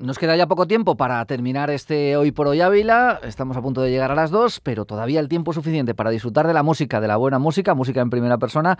Nos 0.00 0.18
queda 0.18 0.34
ya 0.34 0.48
poco 0.48 0.66
tiempo 0.66 0.96
para 0.96 1.24
terminar 1.24 1.70
este 1.70 2.16
Hoy 2.16 2.32
por 2.32 2.48
Hoy 2.48 2.60
Ávila. 2.60 3.20
Estamos 3.22 3.56
a 3.56 3.62
punto 3.62 3.80
de 3.80 3.92
llegar 3.92 4.10
a 4.10 4.16
las 4.16 4.32
dos, 4.32 4.58
pero 4.58 4.86
todavía 4.86 5.20
el 5.20 5.28
tiempo 5.28 5.52
suficiente 5.52 5.94
para 5.94 6.10
disfrutar 6.10 6.48
de 6.48 6.52
la 6.52 6.64
música, 6.64 7.00
de 7.00 7.06
la 7.06 7.16
buena 7.16 7.38
música, 7.38 7.74
música 7.74 8.00
en 8.00 8.10
primera 8.10 8.36
persona, 8.36 8.76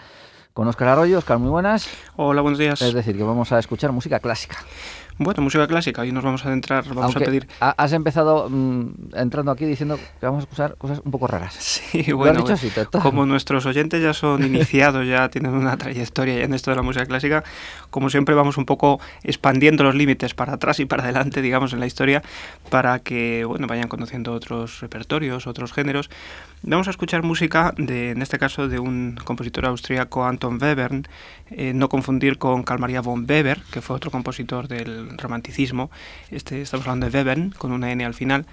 con 0.52 0.66
Óscar 0.66 0.88
Arroyo. 0.88 1.18
Óscar, 1.18 1.38
muy 1.38 1.50
buenas. 1.50 1.88
Hola, 2.16 2.42
buenos 2.42 2.58
días. 2.58 2.82
Es 2.82 2.94
decir, 2.94 3.16
que 3.16 3.22
vamos 3.22 3.52
a 3.52 3.60
escuchar 3.60 3.92
música 3.92 4.18
clásica. 4.18 4.56
Bueno, 5.16 5.42
música 5.42 5.66
clásica, 5.68 6.04
y 6.04 6.10
nos 6.10 6.24
vamos 6.24 6.44
a 6.44 6.48
adentrar, 6.48 6.84
vamos 6.92 7.14
a 7.14 7.20
pedir... 7.20 7.46
Has 7.60 7.92
empezado 7.92 8.48
mm, 8.50 9.14
entrando 9.14 9.52
aquí 9.52 9.64
diciendo 9.64 9.96
que 9.96 10.26
vamos 10.26 10.40
a 10.40 10.44
escuchar 10.44 10.76
cosas 10.76 11.00
un 11.04 11.12
poco 11.12 11.28
raras. 11.28 11.54
Sí, 11.94 12.12
bueno, 12.12 12.44
como 13.00 13.24
nuestros 13.24 13.66
oyentes 13.66 14.02
ya 14.02 14.12
son 14.12 14.42
iniciados, 14.46 15.06
ya 15.06 15.28
tienen 15.28 15.52
una 15.52 15.76
trayectoria 15.76 16.42
en 16.42 16.52
esto 16.52 16.72
de 16.72 16.76
la 16.76 16.82
música 16.82 17.06
clásica, 17.06 17.44
como 17.90 18.10
siempre 18.10 18.34
vamos 18.34 18.56
un 18.56 18.64
poco 18.64 19.00
expandiendo 19.22 19.84
los 19.84 19.94
límites 19.94 20.34
para 20.34 20.54
atrás 20.54 20.80
y 20.80 20.86
para 20.86 21.04
adelante, 21.04 21.42
digamos, 21.42 21.72
en 21.72 21.80
la 21.80 21.86
historia, 21.86 22.22
para 22.68 22.98
que, 22.98 23.44
bueno, 23.44 23.68
vayan 23.68 23.86
conociendo 23.86 24.32
otros 24.32 24.80
repertorios, 24.80 25.46
otros 25.46 25.72
géneros. 25.72 26.10
Vamos 26.62 26.88
a 26.88 26.90
escuchar 26.90 27.22
música, 27.22 27.72
de, 27.76 28.10
en 28.10 28.22
este 28.22 28.38
caso, 28.38 28.66
de 28.66 28.78
un 28.80 29.18
compositor 29.22 29.66
austríaco, 29.66 30.24
Anton 30.24 30.58
Webern, 30.60 31.06
eh, 31.50 31.72
no 31.74 31.88
confundir 31.88 32.38
con 32.38 32.62
Carl 32.62 32.80
Maria 32.80 33.00
von 33.00 33.26
Weber, 33.28 33.62
que 33.70 33.80
fue 33.80 33.94
otro 33.94 34.10
compositor 34.10 34.66
del 34.66 35.03
romanticismo. 35.16 35.90
Este, 36.30 36.62
estamos 36.62 36.86
hablando 36.86 37.08
de 37.08 37.16
Webern, 37.16 37.50
con 37.50 37.72
una 37.72 37.92
N 37.92 38.04
al 38.04 38.14
final, 38.14 38.46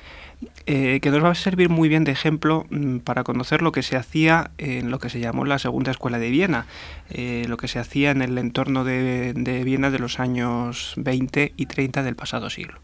eh, 0.66 1.00
que 1.02 1.12
nos 1.12 1.24
va 1.24 1.30
a 1.30 1.36
servir 1.36 1.70
muy 1.70 1.90
bien 1.90 2.04
de 2.04 2.12
ejemplo 2.12 2.66
mm, 2.70 2.98
para 3.00 3.24
conocer 3.24 3.62
lo 3.62 3.72
que 3.72 3.84
se 3.84 3.96
hacía 3.96 4.52
en 4.58 4.92
lo 4.92 5.00
que 5.00 5.10
se 5.10 5.20
llamó 5.20 5.46
la 5.46 5.60
Segunda 5.60 5.92
Escuela 5.92 6.20
de 6.20 6.30
Viena, 6.30 6.66
eh, 7.10 7.46
lo 7.48 7.58
que 7.58 7.68
se 7.68 7.80
hacía 7.80 8.12
en 8.12 8.22
el 8.22 8.38
entorno 8.38 8.84
de, 8.84 9.34
de 9.34 9.64
Viena 9.64 9.92
de 9.92 10.00
los 10.00 10.20
años 10.20 10.94
20 10.98 11.54
y 11.56 11.66
30 11.66 12.04
del 12.04 12.16
pasado 12.16 12.50
siglo. 12.50 12.80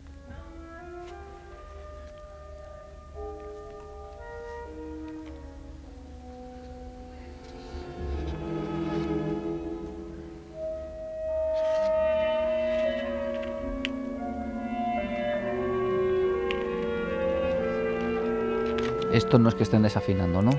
Esto 19.14 19.40
no 19.40 19.50
es 19.50 19.56
que 19.56 19.64
estén 19.64 19.84
desafinando, 19.84 20.42
¿no? 20.42 20.52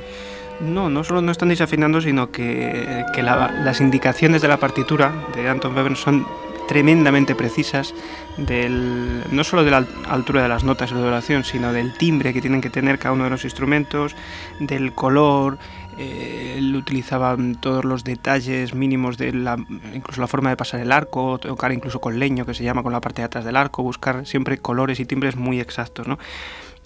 No, 0.61 0.91
no 0.91 1.05
solo 1.05 1.23
no 1.23 1.31
están 1.31 1.51
desafinando, 1.51 2.01
sino 2.01 2.33
que, 2.33 3.05
las 3.23 3.81
indicaciones 3.81 4.43
de 4.43 4.49
la 4.49 4.57
partitura 4.57 5.13
de 5.35 5.49
Anton 5.49 5.77
Webern 5.77 5.97
son 5.97 6.27
tremendamente 6.67 7.35
precisas, 7.35 7.95
del, 8.37 9.25
no 9.31 9.43
solo 9.43 9.65
de 9.65 9.71
la 9.71 9.87
altura 10.09 10.43
de 10.43 10.49
las 10.49 10.65
notas 10.65 10.93
de 10.93 11.01
oración, 11.01 11.45
sino 11.45 11.73
del 11.73 11.95
timbre 11.95 12.35
que 12.35 12.41
tienen 12.41 12.61
que 12.61 12.71
tener 12.71 12.99
cada 12.99 13.15
uno 13.15 13.25
de 13.25 13.31
los 13.31 13.45
instrumentos, 13.45 14.15
del 14.59 14.93
color, 14.93 15.59
eh, 15.97 16.55
él 16.59 16.77
utilizaba 16.77 17.37
todos 17.61 17.85
los 17.85 18.05
detalles 18.05 18.73
mínimos 18.75 19.19
la, 19.19 19.57
incluso 19.93 20.21
la 20.21 20.29
forma 20.29 20.51
de 20.51 20.57
pasar 20.57 20.81
el 20.81 20.93
arco, 20.93 21.39
tocar 21.39 21.73
incluso 21.73 22.01
con 22.01 22.19
leño, 22.21 22.47
que 22.47 22.55
se 22.55 22.63
llama 22.63 22.85
con 22.85 22.93
la 22.93 23.01
parte 23.01 23.23
de 23.23 23.27
atrás 23.27 23.45
del 23.45 23.57
arco, 23.57 23.83
buscar 23.83 24.27
siempre 24.27 24.59
colores 24.59 25.01
y 25.01 25.07
timbres 25.07 25.37
muy 25.37 25.61
exactos, 25.61 26.07
¿no? 26.07 26.19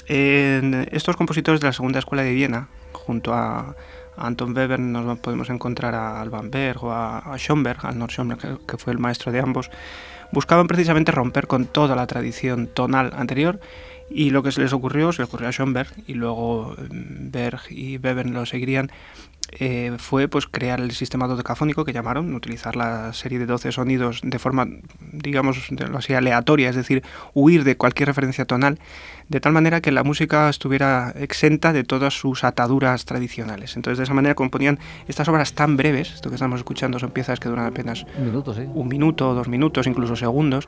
En 0.07 0.89
estos 0.91 1.17
compositores 1.17 1.61
de 1.61 1.69
la 1.69 1.73
Segunda 1.73 1.99
Escuela 1.99 2.23
de 2.23 2.33
Viena, 2.33 2.69
junto 2.93 3.33
a, 3.33 3.77
Anton 4.17 4.55
Weber, 4.57 4.79
nos 4.79 5.19
podemos 5.21 5.49
encontrar 5.51 5.95
a 5.95 6.21
Alban 6.21 6.51
Berg 6.51 6.85
o 6.85 6.93
a, 6.93 7.35
Schoenberg, 7.39 7.85
al 7.85 7.99
Schoenberg, 8.09 8.61
que, 8.67 8.77
fue 8.77 8.93
el 8.93 8.99
maestro 8.99 9.33
de 9.33 9.41
ambos, 9.41 9.71
buscaban 10.33 10.67
precisamente 10.67 11.13
romper 11.13 11.47
con 11.47 11.67
toda 11.67 11.97
la 11.97 12.07
tradición 12.07 12.67
tonal 12.67 13.13
anterior 13.15 13.61
y 14.11 14.31
lo 14.31 14.43
que 14.43 14.53
se 14.53 14.61
les 14.61 14.73
ocurrió, 14.73 15.13
se 15.13 15.23
les 15.23 15.29
ocurrió 15.29 15.49
a 15.49 15.53
Schoenberg 15.53 15.91
y 16.07 16.15
luego 16.15 16.77
mm, 16.77 17.31
Berg 17.31 17.61
y 17.71 17.97
Weber 17.99 18.29
lo 18.29 18.45
seguirían, 18.45 18.91
eh, 19.51 19.93
fue 19.99 20.29
pues 20.29 20.47
crear 20.47 20.81
el 20.81 20.93
sistema 20.93 21.27
dodecafónico 21.27 21.85
que 21.85 21.93
llamaron, 21.93 22.35
utilizar 22.35 22.75
la 22.75 23.13
serie 23.13 23.39
de 23.39 23.47
12 23.47 23.73
sonidos 23.73 24.21
de 24.23 24.39
forma, 24.39 24.67
digamos, 25.13 25.59
así 25.95 26.15
aleatoria, 26.15 26.71
es 26.71 26.77
decir, 26.77 27.03
huir 27.35 27.65
de 27.65 27.77
cualquier 27.77 28.09
referencia 28.09 28.47
tonal, 28.47 28.79
de 29.29 29.41
tal 29.41 29.53
manera 29.53 29.81
que 29.81 29.93
la 29.93 30.05
música 30.05 30.49
estuviera 30.49 31.13
exenta 31.17 31.73
de 31.73 31.85
todas 31.85 32.15
sus 32.15 32.45
ataduras 32.45 33.05
tradicionales. 33.05 33.77
Entonces, 33.77 33.99
de 33.99 34.05
esa 34.05 34.15
manera 34.15 34.35
componían 34.35 34.79
estas 35.07 35.29
obras 35.29 35.53
tan 35.53 35.77
breves, 35.77 36.15
esto 36.15 36.31
que 36.31 36.37
estamos 36.37 36.61
escuchando 36.61 36.99
son 36.99 37.11
piezas 37.11 37.39
que 37.39 37.49
duran 37.49 37.67
apenas 37.67 38.07
un 38.17 38.27
minuto, 38.27 38.55
¿sí? 38.55 38.63
un 38.67 38.89
minuto 38.89 39.35
dos 39.35 39.49
minutos, 39.49 39.87
incluso 39.87 40.17
segundos, 40.17 40.67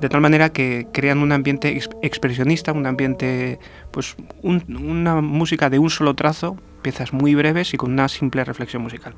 de 0.00 0.08
tal 0.08 0.22
manera 0.22 0.50
que 0.50 0.86
crean 0.92 1.18
un 1.18 1.32
ambiente 1.32 1.78
expresionista, 2.02 2.72
un 2.72 2.86
ambiente, 2.86 3.58
pues, 3.90 4.16
una 4.42 5.20
música 5.20 5.68
de 5.68 5.78
un 5.78 5.90
solo 5.90 6.14
trazo, 6.14 6.56
piezas 6.82 7.12
muy 7.12 7.34
breves 7.34 7.72
y 7.74 7.76
con 7.76 7.92
una 7.92 8.08
simple 8.08 8.44
reflexión 8.44 8.82
musical. 8.82 9.14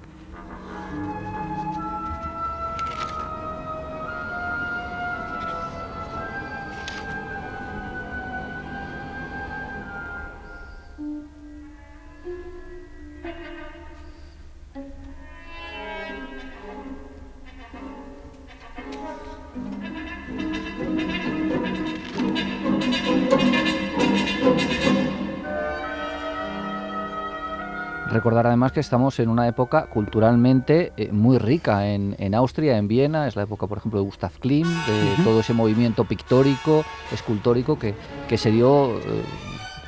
Recordar 28.14 28.46
además 28.46 28.70
que 28.70 28.78
estamos 28.78 29.18
en 29.18 29.28
una 29.28 29.48
época 29.48 29.86
culturalmente 29.86 30.92
eh, 30.96 31.10
muy 31.10 31.36
rica 31.38 31.88
en, 31.88 32.34
Austria, 32.36 32.78
en 32.78 32.86
Viena, 32.86 33.26
es 33.26 33.34
la 33.34 33.42
época, 33.42 33.66
por 33.66 33.78
ejemplo, 33.78 33.98
de 33.98 34.04
Gustav 34.04 34.30
Klimt, 34.38 34.70
de 34.86 35.24
todo 35.24 35.40
ese 35.40 35.52
movimiento 35.52 36.04
pictórico, 36.04 36.84
escultórico 37.12 37.76
que, 37.76 37.96
que 38.28 38.38
se 38.38 38.52
dio 38.52 38.98
eh, 38.98 39.24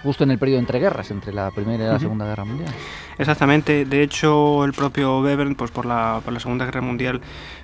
justo 0.07 0.25
en 0.25 0.31
el 0.31 0.39
periodo 0.39 0.61
entre 0.61 0.79
guerras, 0.79 1.11
entre 1.11 1.33
la 1.33 1.51
Primera 1.51 1.85
y 1.85 1.89
la 1.89 1.99
Segunda 1.99 2.25
Guerra 2.25 2.45
Mundial. 2.45 2.73
Exactamente, 3.19 3.85
de 3.85 4.03
hecho 4.03 4.65
el 4.65 4.73
propio 4.73 5.21
Webern, 5.21 5.55
pues 5.55 5.71
por 5.71 5.87
la, 5.87 6.21
por 6.25 6.33
la 6.33 6.41
Segunda 6.41 6.65
Guerra 6.65 6.81
Mundial, 6.81 7.21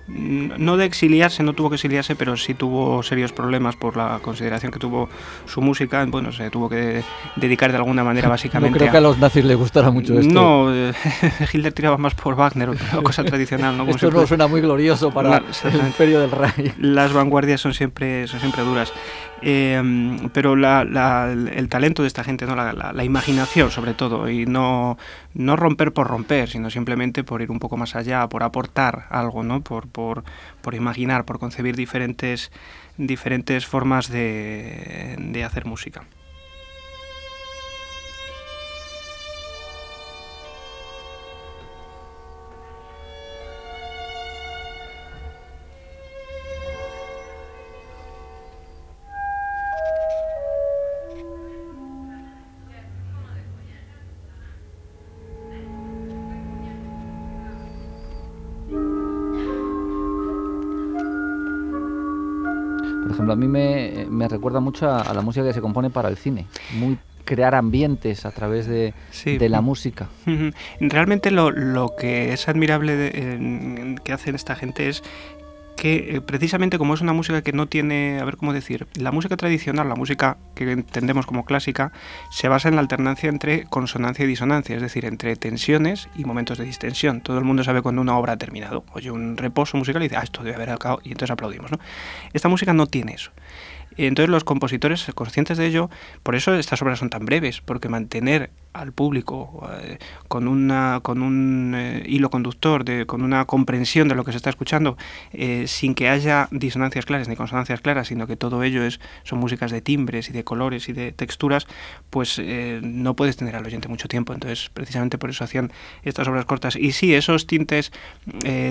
no 0.08 0.76
de 0.76 0.84
exiliarse, 0.84 1.42
no 1.42 1.53
tuvo 1.53 1.70
que 1.70 1.76
exiliarse, 1.76 2.16
pero 2.16 2.36
sí 2.36 2.54
tuvo 2.54 3.03
serios 3.03 3.32
problemas 3.32 3.76
por 3.76 3.97
la 3.97 4.19
consideración 4.20 4.72
que 4.72 4.78
tuvo 4.78 5.08
su 5.47 5.60
música. 5.60 6.04
Bueno, 6.06 6.32
se 6.32 6.50
tuvo 6.50 6.69
que 6.69 7.04
dedicar 7.36 7.70
de 7.70 7.76
alguna 7.76 8.03
manera 8.03 8.28
básicamente. 8.30 8.78
No 8.78 8.78
creo 8.78 8.91
que 8.91 8.98
a 8.98 9.00
los 9.00 9.19
nazis 9.19 9.44
les 9.44 9.56
gustara 9.56 9.91
mucho 9.91 10.19
esto. 10.19 10.32
No, 10.32 10.74
eh, 10.74 10.92
Hitler 11.53 11.72
tiraba 11.72 11.98
más 11.98 12.14
por 12.14 12.34
Wagner, 12.34 12.70
otra 12.70 12.88
cosa 13.03 13.22
tradicional. 13.22 13.76
¿no? 13.76 13.88
esto 13.88 14.10
no 14.10 14.26
suena 14.26 14.48
muy 14.48 14.60
glorioso 14.60 15.12
para 15.12 15.38
el 15.64 15.80
imperio 15.80 16.20
del 16.20 16.30
Reich. 16.30 16.74
Las 16.78 17.12
vanguardias 17.12 17.60
son 17.60 17.72
siempre, 17.72 18.26
son 18.26 18.41
siempre 18.41 18.62
duras. 18.64 18.92
Em, 19.44 20.28
pero 20.30 20.54
el 20.54 21.69
talento 21.69 22.03
de 22.03 22.08
esta 22.08 22.22
gente, 22.22 22.47
¿no? 22.47 22.54
La, 22.54 23.04
imaginación 23.04 23.70
sobre 23.72 23.92
todo, 23.92 24.30
y 24.30 24.47
no, 24.47 24.97
no 25.34 25.56
romper 25.56 25.92
por 25.92 26.06
romper, 26.06 26.48
sino 26.48 26.70
simplemente 26.70 27.25
por 27.25 27.42
ir 27.42 27.50
un 27.50 27.58
poco 27.58 27.76
más 27.76 27.97
allá, 27.97 28.28
por 28.28 28.44
aportar 28.44 29.06
algo, 29.10 29.42
¿no? 29.42 29.60
por, 29.60 29.88
por, 29.88 30.22
por 30.60 30.75
imaginar, 30.75 31.25
por 31.25 31.41
concebir 31.41 31.75
diferentes, 31.75 32.53
diferentes 32.97 33.66
formas 33.66 34.08
de, 34.08 35.16
de 35.19 35.44
hacer 35.44 35.64
música. 35.66 36.04
A 63.32 63.36
mí 63.36 63.48
me, 63.48 64.28
recuerda 64.28 64.60
mucho 64.60 64.90
a, 64.90 65.12
la 65.12 65.20
música 65.22 65.44
que 65.46 65.52
se 65.52 65.60
compone 65.60 65.90
para 65.90 66.08
el 66.08 66.16
cine. 66.16 66.46
Muy 66.74 66.98
crear 67.24 67.54
ambientes 67.54 68.26
a 68.26 68.32
través 68.32 68.66
de, 68.66 68.94
la 69.48 69.60
música. 69.60 70.08
Realmente 70.80 71.30
lo, 71.30 71.50
lo 71.50 71.94
que 71.96 72.32
es 72.32 72.48
admirable 72.48 73.94
que 74.04 74.12
hacen 74.12 74.34
esta 74.34 74.56
gente 74.56 74.88
es 74.88 75.02
que 75.77 76.16
eh, 76.16 76.21
precisamente 76.21 76.78
como 76.78 76.95
es 76.95 77.01
una 77.01 77.13
música 77.13 77.42
que 77.42 77.53
no 77.53 77.66
tiene, 77.66 78.19
a 78.21 78.24
ver 78.24 78.36
cómo 78.36 78.53
decir, 78.53 78.86
la 78.95 79.13
música 79.13 79.36
tradicional, 79.36 79.89
la 79.89 79.95
música 79.95 80.39
que 80.54 80.71
entendemos 80.71 81.27
como 81.27 81.45
clásica, 81.45 81.92
se 82.30 82.48
basa 82.48 82.69
en 82.69 82.77
la 82.77 82.80
alternancia 82.80 83.28
entre 83.28 83.65
consonancia 83.65 84.24
y 84.24 84.28
disonancia, 84.28 84.77
es 84.77 84.83
decir, 84.83 85.04
entre 85.04 85.36
tensiones 85.36 86.09
y 86.16 86.24
momentos 86.24 86.59
de 86.59 86.65
distensión. 86.65 87.21
Todo 87.21 87.39
el 87.39 87.45
mundo 87.45 87.65
sabe 87.65 87.83
cuando 87.83 88.01
una 88.01 88.16
obra 88.16 88.34
ha 88.34 88.36
terminado, 88.39 88.84
oye 88.92 89.10
un 89.10 89.36
reposo 89.36 89.77
musical 89.77 90.03
y 90.03 90.07
dice, 90.07 90.16
ah, 90.16 90.22
esto 90.22 90.42
debe 90.42 90.57
haber 90.57 90.71
acabado, 90.71 91.01
y 91.04 91.09
entonces 91.09 91.30
aplaudimos. 91.30 91.71
¿no? 91.71 91.78
Esta 92.33 92.48
música 92.48 92.72
no 92.72 92.86
tiene 92.86 93.15
eso. 93.15 93.33
Entonces 93.97 94.30
los 94.30 94.44
compositores, 94.44 95.10
conscientes 95.15 95.59
de 95.59 95.66
ello, 95.66 95.91
por 96.22 96.34
eso 96.34 96.54
estas 96.54 96.80
obras 96.83 96.98
son 96.98 97.10
tan 97.10 97.24
breves, 97.24 97.60
porque 97.60 97.89
mantener 97.89 98.50
al 98.72 98.92
público 98.92 99.68
eh, 99.83 99.98
con 100.28 100.48
una 100.48 101.00
con 101.03 101.22
un 101.22 101.74
eh, 101.77 102.03
hilo 102.06 102.30
conductor 102.30 102.84
de, 102.84 103.06
con 103.06 103.22
una 103.22 103.44
comprensión 103.44 104.09
de 104.09 104.15
lo 104.15 104.24
que 104.24 104.33
se 104.33 104.39
está 104.39 104.50
escuchando 104.50 104.97
eh, 105.33 105.65
sin 105.66 105.94
que 105.94 106.09
haya 106.09 106.48
disonancias 106.50 107.04
claras 107.04 107.28
ni 107.28 107.36
consonancias 107.36 107.80
claras 107.80 108.09
sino 108.09 108.27
que 108.27 108.36
todo 108.36 108.62
ello 108.62 108.83
es 108.83 109.00
son 109.24 109.41
músicas 109.41 109.71
de 109.71 109.83
timbres 109.83 110.30
y 110.30 110.33
de 110.33 110.44
colores 110.44 110.89
y 110.89 110.92
de 110.92 111.12
texturas 111.12 111.66
pues 112.10 112.41
no 112.83 113.15
puedes 113.15 113.36
tener 113.36 113.56
al 113.56 113.65
oyente 113.65 113.89
mucho 113.89 114.09
tiempo. 114.09 114.33
Entonces 114.33 114.71
precisamente 114.72 115.18
por 115.18 115.30
eso 115.30 115.44
hacían 115.44 115.72
estas 116.03 116.28
obras 116.28 116.44
cortas. 116.44 116.77
Y 116.77 116.92
sí 116.92 117.15
esos 117.15 117.47
tintes 117.47 117.92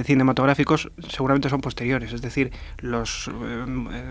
cinematográficos 0.05 0.91
seguramente 1.09 1.49
son 1.49 1.61
posteriores 1.61 2.13
es 2.13 2.21
decir 2.21 2.51
los 2.79 3.29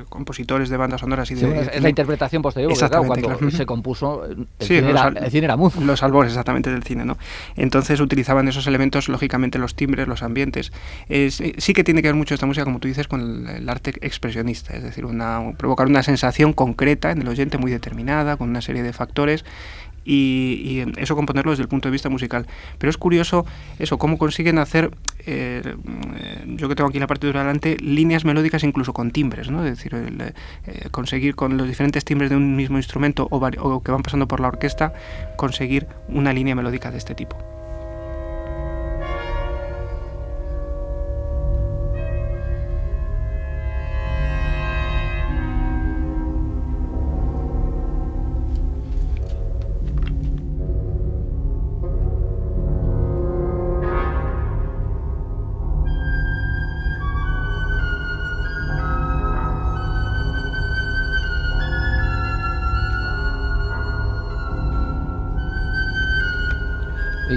compositores 0.09 0.69
de 0.69 0.77
bandas 0.77 1.00
sonoras 1.01 1.31
y 1.31 1.35
de, 1.35 1.61
es 1.73 1.83
la 1.83 1.89
interpretación 1.89 2.43
posterior 2.43 2.73
cuando 3.07 3.51
se 3.51 3.67
compuso 3.67 4.25
el, 4.25 4.47
cine 4.59 4.91
era, 4.91 5.09
el 5.09 5.31
cine 5.31 5.47
era 5.47 5.57
los 5.57 6.03
albores 6.03 6.33
exactamente 6.33 6.71
del 6.71 6.83
cine, 6.83 7.05
¿no? 7.05 7.17
Entonces 7.57 8.01
utilizaban 8.01 8.49
esos 8.49 8.67
elementos, 8.67 9.09
lógicamente 9.09 9.59
los 9.59 9.75
timbres, 9.75 10.07
los 10.07 10.23
ambientes. 10.23 10.73
sí 11.09 11.73
que 11.73 11.85
tiene 11.85 12.03
que 12.03 12.09
ver 12.09 12.15
mucho 12.15 12.35
esta 12.35 12.47
música, 12.47 12.65
como 12.65 12.79
tú 12.79 12.89
dices, 12.89 13.09
con 13.09 13.49
el, 13.49 13.69
arte 13.69 13.95
expresionista, 14.01 14.77
es 14.77 14.83
decir, 14.83 15.05
una, 15.05 15.53
provocar 15.57 15.87
una 15.87 16.03
sensación 16.03 16.53
concreta 16.53 17.11
en 17.11 17.23
el 17.23 17.29
oyente 17.29 17.59
muy 17.59 17.71
determinada, 17.71 18.37
con 18.37 18.49
una 18.49 18.61
serie 18.61 18.83
de 18.83 18.93
factores 18.93 19.45
y, 20.05 20.83
eso 20.97 21.17
componerlo 21.17 21.53
desde 21.53 21.63
el 21.63 21.69
punto 21.69 21.89
de 21.89 21.93
vista 21.93 22.09
musical. 22.09 22.47
Pero 22.79 22.91
es 22.91 22.97
curioso 22.97 23.47
eso, 23.79 23.99
cómo 23.99 24.19
consiguen 24.19 24.59
hacer, 24.59 24.91
eh, 25.27 25.63
yo 26.47 26.69
que 26.69 26.75
tengo 26.75 26.89
aquí 26.89 26.99
la 26.99 27.07
partitura 27.07 27.41
delante, 27.41 27.77
líneas 27.81 28.25
melódicas 28.25 28.65
incluso 28.65 28.93
con 28.93 29.11
timbres, 29.11 29.51
¿no? 29.51 29.65
Es 29.65 29.77
decir, 29.77 29.93
eh, 29.95 30.89
conseguir 30.91 31.35
con 31.35 31.57
los 31.57 31.69
diferentes 31.69 32.05
timbres 32.05 32.31
de 32.31 32.37
un 32.37 32.57
mismo 32.57 32.77
instrumento 32.77 33.29
o, 33.31 33.39
o 33.39 33.83
que 33.83 33.93
van 33.93 34.03
pasando 34.03 34.27
por 34.29 34.41
la 34.41 34.49
orquesta, 34.49 34.93
conseguir 35.37 35.87
una 36.09 36.33
línea 36.33 36.55
melódica 36.55 36.91
de 36.91 36.99
este 36.99 37.15
tipo. 37.15 37.60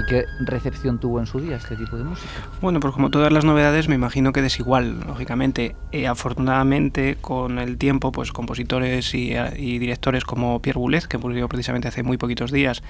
Qué 0.06 0.26
recepción 0.40 0.98
tuvo 0.98 1.20
en 1.20 1.26
su 1.26 1.40
día 1.40 1.56
este 1.56 1.76
tipo 1.76 1.96
de 1.96 2.04
música? 2.04 2.28
Bueno, 2.60 2.80
pues 2.80 2.94
como 2.94 3.10
todas 3.10 3.32
las 3.32 3.44
novedades, 3.44 3.88
me 3.88 3.94
imagino 3.94 4.32
que 4.32 4.42
desigual, 4.42 5.00
lógicamente. 5.06 5.76
Eh, 5.92 6.06
afortunadamente, 6.06 7.16
con 7.20 7.58
el 7.58 7.78
tiempo, 7.78 8.12
pues 8.12 8.32
compositores 8.32 9.14
y, 9.14 9.34
directores 9.78 10.24
como 10.24 10.60
Pierre 10.60 10.78
Boulez, 10.78 11.06
que 11.06 11.18
murió 11.18 11.48
precisamente 11.48 11.88
hace 11.88 12.02
muy 12.02 12.16
poquitos 12.16 12.50
días, 12.50 12.82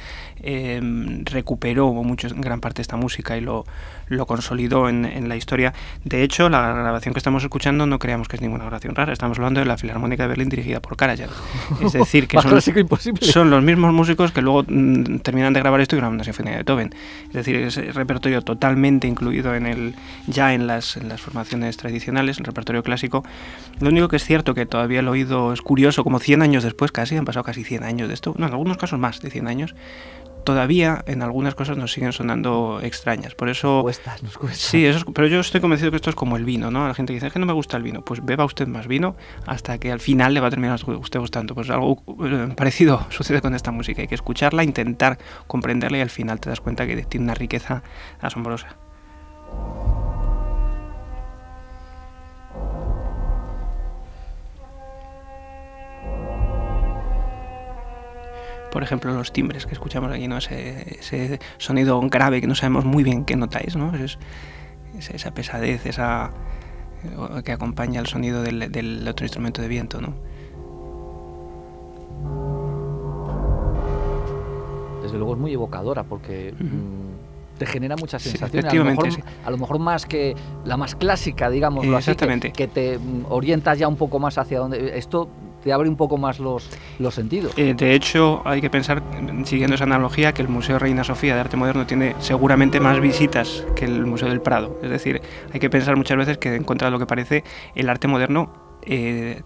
em, 0.43 1.25
recuperó 1.25 1.93
mucho, 1.93 2.29
en 2.29 2.41
gran 2.41 2.61
parte 2.61 2.83
esta 2.83 2.97
música 2.97 3.37
y 3.37 3.41
lo, 3.41 3.65
lo 4.09 4.27
consolidó 4.27 4.89
en, 4.89 5.05
en, 5.05 5.29
la 5.29 5.37
historia. 5.37 5.73
De 6.05 6.23
hecho, 6.23 6.49
la 6.49 6.73
grabación 6.73 7.15
que 7.15 7.19
estamos 7.19 7.43
escuchando 7.43 7.87
no 7.87 7.99
creamos 7.99 8.29
que 8.29 8.37
es 8.37 8.43
ninguna 8.43 8.65
grabación 8.65 8.95
rara. 8.95 9.13
Estamos 9.13 9.39
hablando 9.39 9.61
de 9.61 9.67
la 9.67 9.77
Filarmónica 9.77 10.25
de 10.25 10.29
Berlín 10.29 10.49
dirigida 10.49 10.81
por 10.81 10.97
Karajan. 10.97 11.31
Es 11.83 11.93
decir, 11.93 12.29
que 12.29 12.41
son, 12.41 12.61
son, 13.21 13.51
los 13.51 13.63
mismos 13.63 13.93
músicos 13.93 14.33
que 14.33 14.43
luego 14.43 14.65
mm, 14.67 15.19
terminan 15.19 15.53
de 15.53 15.61
grabar 15.61 15.81
esto 15.81 15.97
y 15.97 15.99
graban 15.99 16.19
la 16.19 16.25
Sinfonía 16.25 16.53
de 16.53 16.59
Beethoven. 16.59 16.95
Es 17.29 17.33
decir, 17.33 17.57
es 17.57 17.95
repertorio 17.95 18.43
totalmente 18.43 19.07
incluido 19.07 19.55
en 19.55 19.67
el, 19.67 19.95
ya 20.27 20.55
en 20.55 20.67
las, 20.67 20.97
en 20.97 21.09
las 21.09 21.21
formaciones 21.21 21.77
tradicionales, 21.77 22.39
el 22.39 22.45
repertorio 22.45 22.83
clásico. 22.83 23.25
Lo 23.81 23.89
único 23.89 24.09
que 24.09 24.17
es 24.17 24.25
cierto 24.25 24.55
que 24.55 24.67
todavía 24.67 25.01
el 25.01 25.09
oído 25.09 25.53
es 25.53 25.63
curioso, 25.63 26.05
como 26.05 26.19
100 26.19 26.43
años 26.43 26.63
después, 26.63 26.93
casi, 26.93 27.17
han 27.17 27.25
pasado 27.25 27.45
casi 27.45 27.65
100 27.65 27.85
años 27.85 28.09
de 28.09 28.15
esto, 28.15 28.35
no, 28.39 28.47
en 28.47 28.53
algunos 28.53 28.77
casos 28.77 28.99
más 28.99 29.21
de 29.21 29.31
100 29.31 29.49
años, 29.49 29.75
todavía 30.45 31.03
en 31.07 31.23
algunas 31.23 31.55
cosas 31.55 31.77
nos 31.77 31.93
siguen 31.93 32.13
sonando 32.13 32.81
extrañas. 32.83 33.35
Por 33.35 33.49
eso. 33.49 33.83
Cuestas, 33.83 34.23
nos 34.23 34.39
cuesta. 34.39 34.59
Sí, 34.59 34.87
eso 34.87 35.05
pero 35.13 35.27
yo 35.27 35.41
estoy 35.41 35.61
convencido 35.61 35.91
que 35.91 35.97
esto 35.97 36.11
es 36.11 36.17
como 36.17 36.37
el 36.37 36.45
vino, 36.45 36.71
¿no? 36.71 36.87
La 36.87 36.95
gente 36.95 37.13
dice 37.13 37.31
que 37.31 37.39
no 37.39 37.47
me 37.47 37.53
gusta 37.53 37.77
el 37.77 37.83
vino. 37.83 38.05
Pues 38.05 38.25
beba 38.25 38.45
usted 38.45 38.67
más 38.67 38.87
vino 38.87 39.17
hasta 39.47 39.79
que 39.79 39.91
al 39.91 40.01
final 40.01 40.35
le 40.35 40.41
va 40.41 40.49
a 40.49 40.51
terminar 40.51 40.79
usted 40.87 41.19
gustando. 41.19 41.55
Pues 41.55 41.71
algo 41.71 42.03
eh, 42.25 42.55
parecido 42.57 43.07
sucede 43.11 43.41
con 43.41 43.55
esta 43.55 43.71
música. 43.71 44.03
Hay 44.03 44.09
que 44.09 44.15
escucharla, 44.15 44.65
intentar 44.65 45.19
comprenderla 45.47 45.99
y 45.99 46.01
al 46.03 46.11
final 46.11 46.41
te 46.41 46.49
das 46.49 46.61
cuenta 46.61 46.87
que 46.87 47.03
tiene 47.05 47.25
una 47.25 47.35
riqueza 47.35 47.83
asombrosa. 48.21 48.77
Por 58.75 58.83
ejemplo, 58.83 59.15
los 59.15 59.33
timbres 59.33 59.67
que 59.67 59.73
escuchamos 59.73 60.11
aquí, 60.11 60.27
¿no? 60.27 60.37
ese, 60.37 61.39
sonido 61.59 62.01
grave 62.09 62.41
que 62.41 62.49
no 62.49 62.57
sabemos 62.57 62.85
muy 62.85 63.05
bien 63.05 63.25
qué 63.25 63.37
notáis, 63.37 63.77
¿no? 63.77 63.95
Es, 63.95 64.19
esa 64.99 65.33
pesadez, 65.33 65.87
esa 65.87 66.33
que 67.45 67.53
acompaña 67.53 68.01
el 68.01 68.09
sonido 68.09 68.43
del, 68.43 69.07
otro 69.07 69.25
instrumento 69.25 69.63
de 69.63 69.69
viento, 69.69 70.01
¿no? 70.01 70.15
Desde 75.03 75.19
luego 75.19 75.35
es 75.35 75.39
muy 75.39 75.53
evocadora 75.53 76.03
porque 76.03 76.53
mm, 76.59 77.59
te 77.59 77.67
genera 77.67 77.95
muchas 77.95 78.23
sensaciones. 78.23 78.73
a, 78.73 78.75
lo 78.75 78.85
mejor, 78.85 79.09
a, 79.45 79.51
lo 79.53 79.57
mejor, 79.57 79.79
más 79.79 80.05
que 80.05 80.35
la 80.65 80.77
más 80.77 80.97
clásica, 80.97 81.49
digamos, 81.49 81.87
Exactamente. 81.87 82.51
que, 82.51 82.67
que, 82.67 82.67
te 82.67 82.99
mm, 82.99 83.27
orientas 83.29 83.79
ya 83.79 83.87
un 83.87 83.97
poco 83.97 84.19
más 84.19 84.37
hacia 84.37 84.59
donde. 84.59 84.99
Esto 84.99 85.29
te 85.65 85.73
abre 85.73 85.89
un 85.89 85.97
poco 85.97 86.19
más 86.19 86.39
los, 86.39 86.69
los 86.99 87.15
sentidos. 87.15 87.55
Eh, 87.57 87.73
de 87.75 87.95
hecho, 87.95 88.43
hay 88.45 88.61
que 88.61 88.69
pensar, 88.69 89.03
siguiendo 89.45 89.75
esa 89.75 89.85
analogía, 89.85 90.35
que 90.35 90.43
el 90.43 90.49
Museo 90.49 90.79
Reina 90.79 91.03
Sofía 91.05 91.35
de 91.35 91.41
Arte 91.41 91.57
Moderno 91.57 91.87
tiene 91.87 92.15
seguramente 92.19 92.81
más 92.81 93.01
visitas 93.01 93.65
que 93.75 93.87
el 93.87 94.05
Museo 94.05 94.29
del 94.29 94.43
Prado. 94.43 94.79
Es 94.83 94.91
decir, 94.91 95.23
hay 95.53 95.61
que 95.61 95.71
pensar 95.71 95.97
muchas 95.97 96.19
veces 96.19 96.37
que 96.37 96.55
en 96.55 96.65
contra 96.65 96.89
de 96.89 96.93
lo 96.93 96.99
que 96.99 97.07
parece, 97.07 97.45
el 97.75 97.89
arte 97.89 98.07
moderno 98.09 98.53
eh, 98.87 99.43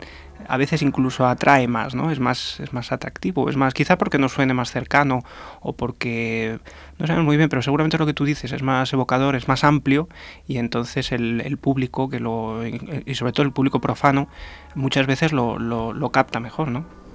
a 0.46 0.56
veces 0.56 0.82
incluso 0.82 1.26
atrae 1.26 1.66
más, 1.66 1.94
¿no? 1.94 2.10
Es 2.10 2.20
más, 2.20 2.60
es 2.60 2.72
más 2.72 2.92
atractivo, 2.92 3.50
es 3.50 3.56
más, 3.56 3.74
quizá 3.74 3.98
porque 3.98 4.18
nos 4.18 4.32
suene 4.32 4.54
más 4.54 4.70
cercano 4.70 5.24
o 5.60 5.72
porque 5.74 6.58
no 6.98 7.06
sabemos 7.06 7.26
muy 7.26 7.36
bien, 7.36 7.48
pero 7.48 7.62
seguramente 7.62 7.98
lo 7.98 8.06
que 8.06 8.14
tú 8.14 8.24
dices 8.24 8.52
es 8.52 8.62
más 8.62 8.92
evocador, 8.92 9.34
es 9.34 9.48
más 9.48 9.64
amplio 9.64 10.08
y 10.46 10.58
entonces 10.58 11.12
el, 11.12 11.58
público 11.60 12.08
que 12.08 12.20
lo 12.20 12.64
y 12.66 13.14
sobre 13.14 13.32
todo 13.32 13.44
el 13.44 13.52
público 13.52 13.80
profano 13.80 14.28
muchas 14.74 15.06
veces 15.06 15.32
lo, 15.32 15.58
lo, 15.58 15.92
lo 15.92 16.10
capta 16.10 16.40
mejor, 16.40 16.68
¿no? 16.68 17.07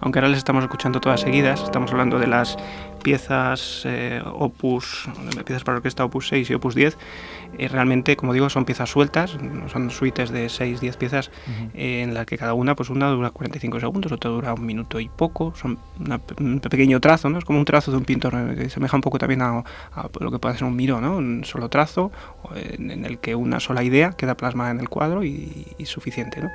Aunque 0.00 0.18
ahora 0.18 0.28
les 0.28 0.38
estamos 0.38 0.62
escuchando 0.62 1.00
todas 1.00 1.20
seguidas, 1.20 1.62
estamos 1.62 1.90
hablando 1.90 2.18
de 2.18 2.26
las 2.26 2.56
piezas 3.02 3.82
eh, 3.84 4.22
opus, 4.24 5.08
piezas 5.44 5.64
para 5.64 5.78
orquesta 5.78 6.04
opus 6.04 6.28
6 6.28 6.50
y 6.50 6.54
opus 6.54 6.74
10, 6.74 6.96
eh, 7.58 7.68
realmente, 7.68 8.16
como 8.16 8.32
digo, 8.32 8.48
son 8.50 8.64
piezas 8.64 8.90
sueltas, 8.90 9.36
son 9.72 9.90
suites 9.90 10.30
de 10.30 10.48
6, 10.48 10.80
10 10.80 10.96
piezas 10.96 11.30
eh, 11.74 12.02
en 12.02 12.14
las 12.14 12.26
que 12.26 12.38
cada 12.38 12.54
una, 12.54 12.74
pues 12.76 12.90
una 12.90 13.08
dura 13.08 13.30
45 13.30 13.80
segundos, 13.80 14.12
otra 14.12 14.30
dura 14.30 14.54
un 14.54 14.66
minuto 14.66 15.00
y 15.00 15.08
poco, 15.08 15.54
son 15.56 15.78
un 16.38 16.60
pequeño 16.60 17.00
trazo, 17.00 17.28
¿no? 17.30 17.38
Es 17.38 17.44
como 17.44 17.58
un 17.58 17.64
trazo 17.64 17.90
de 17.90 17.96
un 17.96 18.04
pintor, 18.04 18.54
que 18.54 18.70
semeja 18.70 18.96
un 18.96 19.02
poco 19.02 19.18
también 19.18 19.42
a, 19.42 19.64
lo 20.20 20.30
que 20.30 20.38
puede 20.38 20.56
ser 20.56 20.64
un 20.64 20.76
miro, 20.76 21.00
¿no? 21.00 21.16
Un 21.16 21.44
solo 21.44 21.68
trazo 21.68 22.12
en, 22.54 23.04
el 23.04 23.18
que 23.18 23.34
una 23.34 23.60
sola 23.60 23.82
idea 23.82 24.12
queda 24.12 24.36
plasmada 24.36 24.70
en 24.70 24.80
el 24.80 24.88
cuadro 24.88 25.24
y, 25.24 25.66
y 25.78 25.86
suficiente, 25.86 26.40
¿no? 26.40 26.50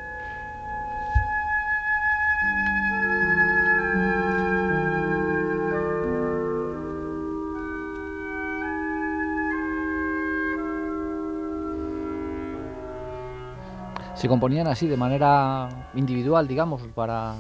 Se 14.24 14.30
componían 14.30 14.68
así 14.68 14.88
de 14.88 14.96
manera 14.96 15.68
individual, 15.96 16.48
digamos, 16.48 16.82
para, 16.96 17.36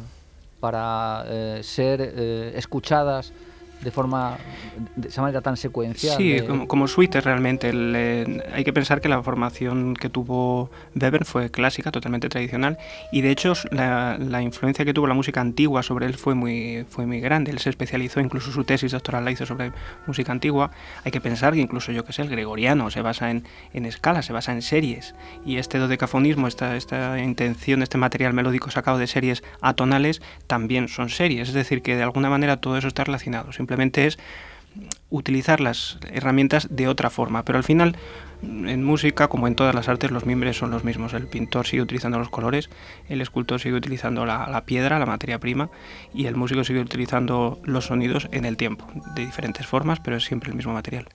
para 0.59 1.23
eh, 1.27 1.61
ser 1.63 2.01
eh, 2.01 2.51
escuchadas 2.57 3.31
de 3.83 3.91
forma, 3.91 4.37
de 4.95 5.09
esa 5.09 5.21
manera 5.21 5.41
tan 5.41 5.57
secuencial. 5.57 6.17
Sí, 6.17 6.39
como, 6.47 6.67
como 6.67 6.87
suites 6.87 7.23
realmente. 7.23 7.69
hay 8.53 8.63
que 8.63 8.73
pensar 8.73 9.01
que 9.01 9.09
la 9.09 9.21
formación 9.21 9.95
que 9.95 10.09
tuvo 10.09 10.69
Weber 10.99 11.25
fue 11.25 11.51
clásica, 11.51 11.91
totalmente 11.91 12.29
tradicional, 12.29 12.77
y 13.11 13.21
de 13.21 13.31
hecho 13.31 13.53
la, 13.71 14.17
la, 14.17 14.41
influencia 14.41 14.85
que 14.85 14.93
tuvo 14.93 15.07
la 15.07 15.13
música 15.13 15.41
antigua 15.41 15.83
sobre 15.83 16.05
él 16.05 16.15
fue 16.15 16.35
muy, 16.35 16.85
fue 16.89 17.05
muy 17.05 17.19
grande. 17.19 17.51
Él 17.51 17.59
se 17.59 17.69
especializó, 17.69 18.19
incluso 18.19 18.51
su 18.51 18.63
tesis 18.63 18.91
doctoral 18.91 19.25
la 19.25 19.31
hizo 19.31 19.45
sobre 19.45 19.71
música 20.07 20.31
antigua. 20.31 20.71
Hay 21.03 21.11
que 21.11 21.21
pensar 21.21 21.53
que 21.53 21.59
incluso 21.59 21.91
yo 21.91 22.05
que 22.05 22.13
sé, 22.13 22.21
el 22.21 22.29
gregoriano 22.29 22.89
se 22.89 23.01
basa 23.01 23.31
en, 23.31 23.43
en 23.73 23.85
escalas, 23.85 24.25
se 24.25 24.33
basa 24.33 24.53
en 24.53 24.61
series, 24.61 25.15
y 25.45 25.57
este 25.57 25.77
dodecafonismo, 25.77 26.47
esta, 26.47 26.75
esta 26.75 27.19
intención, 27.19 27.83
este 27.83 27.97
material 27.97 28.33
melódico 28.33 28.71
sacado 28.71 28.97
de 28.97 29.07
series 29.07 29.43
atonales, 29.61 30.21
también 30.47 30.87
son 30.87 31.09
series, 31.09 31.49
es 31.49 31.53
decir, 31.53 31.81
que 31.81 31.95
de 31.95 32.03
alguna 32.03 32.29
manera 32.29 32.57
todo 32.57 32.77
eso 32.77 32.87
está 32.87 33.03
relacionado. 33.03 33.51
Simplemente 33.51 33.72
es 34.05 34.19
utilizar 35.09 35.59
las 35.59 35.99
herramientas 36.11 36.67
de 36.71 36.87
otra 36.87 37.09
forma, 37.09 37.45
pero 37.45 37.57
al 37.57 37.63
final 37.63 37.95
en 38.41 38.83
música, 38.83 39.27
como 39.27 39.47
en 39.47 39.55
todas 39.55 39.73
las 39.73 39.87
artes, 39.87 40.11
los 40.11 40.25
mimbres 40.25 40.57
son 40.57 40.71
los 40.71 40.83
mismos. 40.83 41.13
El 41.13 41.27
pintor 41.27 41.65
sigue 41.65 41.81
utilizando 41.81 42.19
los 42.19 42.29
colores, 42.29 42.69
el 43.07 43.21
escultor 43.21 43.59
sigue 43.59 43.75
utilizando 43.75 44.25
la, 44.25 44.47
la, 44.49 44.65
piedra, 44.65 44.99
la 44.99 45.05
materia 45.05 45.39
prima, 45.39 45.69
y 46.13 46.25
el 46.25 46.35
músico 46.35 46.63
sigue 46.63 46.79
utilizando 46.79 47.61
los 47.63 47.85
sonidos 47.85 48.27
en 48.31 48.45
el 48.45 48.57
tiempo, 48.57 48.85
de 49.15 49.25
diferentes 49.25 49.65
formas, 49.65 49.99
pero 49.99 50.17
es 50.17 50.25
siempre 50.25 50.49
el 50.49 50.57
mismo 50.57 50.73
material. 50.73 51.07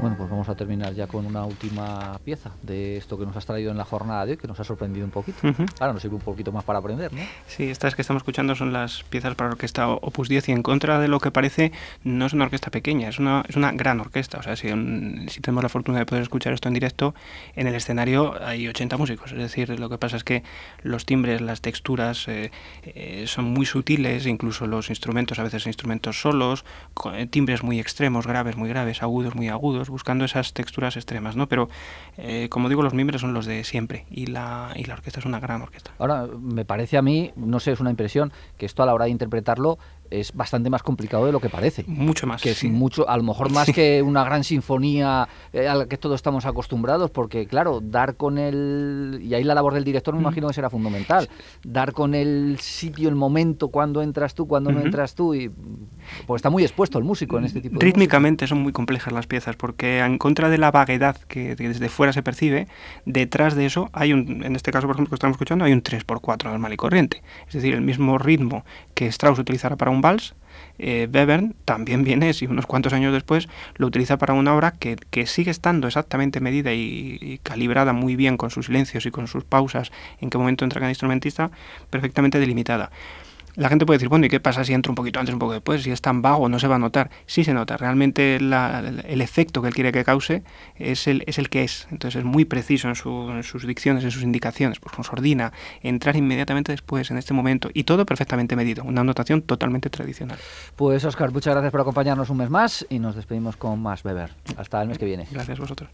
Bueno, 0.00 0.16
pues 0.18 0.28
vamos 0.28 0.48
a 0.48 0.54
terminar 0.54 0.92
ya 0.92 1.06
con 1.06 1.24
una 1.24 1.44
última 1.44 2.18
pieza 2.24 2.50
de 2.62 2.96
esto 2.96 3.18
que 3.18 3.24
nos 3.24 3.36
has 3.36 3.46
traído 3.46 3.70
en 3.70 3.78
la 3.78 3.84
jornada 3.84 4.26
de 4.26 4.32
hoy, 4.32 4.36
que 4.36 4.46
nos 4.46 4.60
ha 4.60 4.64
sorprendido 4.64 5.06
un 5.06 5.10
poquito. 5.10 5.38
Ahora 5.80 5.92
nos 5.94 6.02
sirve 6.02 6.16
un 6.16 6.20
poquito 6.20 6.52
más 6.52 6.64
para 6.64 6.80
aprender, 6.80 7.12
¿no? 7.12 7.20
Sí, 7.46 7.64
estas 7.70 7.94
que 7.94 8.02
estamos 8.02 8.20
escuchando 8.20 8.54
son 8.54 8.72
las 8.72 9.02
piezas 9.04 9.34
para 9.34 9.50
orquesta 9.50 9.88
Opus 9.88 10.28
10 10.28 10.50
y 10.50 10.52
en 10.52 10.62
contra 10.62 10.98
de 10.98 11.08
lo 11.08 11.20
que 11.20 11.30
parece, 11.30 11.72
no 12.02 12.26
es 12.26 12.32
una 12.34 12.44
orquesta 12.44 12.70
pequeña, 12.70 13.08
es 13.08 13.18
una, 13.18 13.44
es 13.48 13.56
una 13.56 13.72
gran 13.72 14.00
orquesta. 14.00 14.38
O 14.38 14.42
sea, 14.42 14.56
si, 14.56 14.68
si 15.28 15.40
tenemos 15.40 15.62
la 15.62 15.70
fortuna 15.70 16.00
de 16.00 16.06
poder 16.06 16.22
escuchar 16.22 16.52
esto 16.52 16.68
en 16.68 16.74
directo, 16.74 17.14
en 17.56 17.66
el 17.66 17.74
escenario 17.74 18.34
hay 18.44 18.68
80 18.68 18.96
músicos. 18.98 19.32
Es 19.32 19.38
decir, 19.38 19.78
lo 19.78 19.88
que 19.88 19.96
pasa 19.96 20.16
es 20.16 20.24
que 20.24 20.42
los 20.82 21.06
timbres, 21.06 21.40
las 21.40 21.62
texturas 21.62 22.28
eh, 22.28 22.50
eh, 22.84 23.24
son 23.26 23.46
muy 23.46 23.64
sutiles, 23.64 24.26
incluso 24.26 24.66
los 24.66 24.90
instrumentos, 24.90 25.38
a 25.38 25.44
veces 25.44 25.66
instrumentos 25.66 26.20
solos, 26.20 26.64
eh, 27.14 27.26
timbres 27.26 27.62
muy 27.62 27.80
extremos, 27.80 28.26
graves, 28.26 28.56
muy 28.56 28.68
graves, 28.68 29.02
agudos, 29.02 29.34
muy 29.34 29.48
agudos 29.48 29.83
buscando 29.88 30.24
esas 30.24 30.52
texturas 30.52 30.96
extremas, 30.96 31.36
¿no? 31.36 31.48
Pero, 31.48 31.68
eh, 32.16 32.48
como 32.50 32.68
digo, 32.68 32.82
los 32.82 32.94
miembros 32.94 33.20
son 33.20 33.34
los 33.34 33.46
de 33.46 33.64
siempre 33.64 34.06
y 34.10 34.26
la, 34.26 34.72
y 34.74 34.84
la 34.84 34.94
orquesta 34.94 35.20
es 35.20 35.26
una 35.26 35.40
gran 35.40 35.62
orquesta. 35.62 35.92
Ahora, 35.98 36.26
me 36.26 36.64
parece 36.64 36.96
a 36.96 37.02
mí, 37.02 37.32
no 37.36 37.60
sé, 37.60 37.72
es 37.72 37.80
una 37.80 37.90
impresión, 37.90 38.32
que 38.58 38.66
esto 38.66 38.82
a 38.82 38.86
la 38.86 38.94
hora 38.94 39.06
de 39.06 39.10
interpretarlo 39.10 39.78
es 40.10 40.32
bastante 40.32 40.70
más 40.70 40.82
complicado 40.82 41.26
de 41.26 41.32
lo 41.32 41.40
que 41.40 41.48
parece. 41.48 41.84
Mucho 41.86 42.26
más. 42.26 42.42
Que 42.42 42.50
es 42.50 42.64
mucho, 42.64 43.08
a 43.08 43.16
lo 43.16 43.22
mejor 43.22 43.50
más 43.50 43.70
que 43.70 44.02
una 44.02 44.24
gran 44.24 44.44
sinfonía 44.44 45.28
eh, 45.52 45.68
a 45.68 45.74
la 45.74 45.86
que 45.86 45.98
todos 45.98 46.16
estamos 46.16 46.46
acostumbrados, 46.46 47.10
porque 47.10 47.46
claro, 47.46 47.80
dar 47.82 48.16
con 48.16 48.38
el. 48.38 49.20
Y 49.22 49.34
ahí 49.34 49.44
la 49.44 49.54
labor 49.54 49.74
del 49.74 49.84
director 49.84 50.14
me 50.14 50.20
imagino 50.20 50.48
que 50.48 50.54
será 50.54 50.70
fundamental. 50.70 51.28
Dar 51.62 51.92
con 51.92 52.14
el 52.14 52.58
sitio, 52.60 53.08
el 53.08 53.14
momento, 53.14 53.68
cuando 53.68 54.02
entras 54.02 54.34
tú, 54.34 54.46
cuando 54.46 54.70
no 54.72 54.80
entras 54.80 55.14
tú. 55.14 55.34
Y, 55.34 55.50
pues 56.26 56.40
está 56.40 56.50
muy 56.50 56.62
expuesto 56.62 56.98
el 56.98 57.04
músico 57.04 57.38
en 57.38 57.44
este 57.44 57.60
tipo 57.60 57.78
de 57.78 57.84
Rítmicamente 57.84 58.46
son 58.46 58.58
muy 58.62 58.72
complejas 58.72 59.12
las 59.12 59.26
piezas, 59.26 59.56
porque 59.56 60.00
en 60.00 60.18
contra 60.18 60.48
de 60.48 60.58
la 60.58 60.70
vaguedad 60.70 61.16
que 61.28 61.56
desde 61.56 61.88
fuera 61.88 62.12
se 62.12 62.22
percibe, 62.22 62.68
detrás 63.06 63.54
de 63.54 63.66
eso 63.66 63.90
hay 63.92 64.12
un. 64.12 64.44
En 64.44 64.56
este 64.56 64.70
caso, 64.70 64.86
por 64.86 64.96
ejemplo, 64.96 65.10
que 65.10 65.16
estamos 65.16 65.34
escuchando, 65.34 65.64
hay 65.64 65.72
un 65.72 65.82
3x4 65.82 66.44
normal 66.44 66.72
y 66.72 66.76
corriente. 66.76 67.22
Es 67.46 67.54
decir, 67.54 67.74
el 67.74 67.80
mismo 67.80 68.18
ritmo 68.18 68.64
que 68.94 69.06
Strauss 69.06 69.38
utilizará 69.38 69.76
para 69.76 69.90
un 69.90 69.93
vals, 70.00 70.34
eh, 70.78 71.08
Webern 71.12 71.54
también 71.64 72.04
viene, 72.04 72.30
y 72.38 72.46
unos 72.46 72.66
cuantos 72.66 72.92
años 72.92 73.12
después, 73.12 73.48
lo 73.76 73.86
utiliza 73.86 74.18
para 74.18 74.34
una 74.34 74.54
obra 74.54 74.72
que, 74.72 75.26
sigue 75.26 75.50
estando 75.50 75.86
exactamente 75.86 76.40
medida 76.40 76.72
y, 76.72 77.40
calibrada 77.42 77.92
muy 77.92 78.16
bien 78.16 78.36
con 78.36 78.50
sus 78.50 78.66
silencios 78.66 79.06
y 79.06 79.10
con 79.10 79.26
sus 79.26 79.44
pausas, 79.44 79.92
en 80.20 80.30
qué 80.30 80.38
momento 80.38 80.64
entra 80.64 80.80
cada 80.80 80.90
instrumentista, 80.90 81.50
perfectamente 81.90 82.40
delimitada. 82.40 82.90
La 83.56 83.68
gente 83.68 83.86
puede 83.86 83.98
decir, 83.98 84.08
bueno, 84.08 84.26
¿y 84.26 84.28
qué 84.28 84.40
pasa 84.40 84.64
si 84.64 84.72
entro 84.72 84.90
un 84.90 84.96
poquito 84.96 85.20
antes, 85.20 85.32
un 85.32 85.38
poco 85.38 85.52
después? 85.52 85.82
Si 85.82 85.90
es 85.90 86.00
tan 86.00 86.22
vago, 86.22 86.48
no 86.48 86.58
se 86.58 86.66
va 86.66 86.76
a 86.76 86.78
notar. 86.78 87.10
Sí 87.26 87.44
se 87.44 87.54
nota. 87.54 87.76
Realmente 87.76 88.36
el 88.36 89.20
efecto 89.20 89.62
que 89.62 89.68
él 89.68 89.74
quiere 89.74 89.92
que 89.92 90.04
cause 90.04 90.42
es 90.76 91.06
el, 91.06 91.22
es 91.26 91.38
el 91.38 91.48
que 91.48 91.62
es. 91.62 91.86
Entonces 91.90 92.20
es 92.20 92.24
muy 92.24 92.44
preciso 92.44 92.88
en, 92.88 92.94
sus 92.94 93.66
dicciones, 93.66 94.02
en 94.04 94.10
sus 94.10 94.22
indicaciones. 94.22 94.80
Pues 94.80 94.94
con 94.94 95.04
sordina, 95.04 95.52
entrar 95.82 96.16
inmediatamente 96.16 96.72
después, 96.72 97.10
en 97.10 97.18
este 97.18 97.32
momento. 97.32 97.70
Y 97.72 97.84
todo 97.84 98.04
perfectamente 98.04 98.56
medido. 98.56 98.82
Una 98.84 99.04
notación 99.04 99.42
totalmente 99.42 99.88
tradicional. 99.88 100.38
Pues 100.74 101.04
Oscar, 101.04 101.30
muchas 101.32 101.54
gracias 101.54 101.70
por 101.70 101.80
acompañarnos 101.80 102.30
un 102.30 102.38
mes 102.38 102.50
más 102.50 102.86
y 102.90 102.98
nos 102.98 103.14
despedimos 103.14 103.56
con 103.56 103.80
más 103.80 104.02
Beber. 104.02 104.30
Hasta 104.56 104.82
el 104.82 104.88
mes 104.88 104.98
que 104.98 105.04
viene. 105.04 105.26
Gracias 105.30 105.58
a 105.58 105.62
vosotros. 105.62 105.90